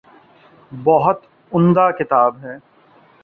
بہت 0.83 1.19
عمدہ 1.51 1.89
کتاب 1.99 2.37
ہے۔ 2.43 2.57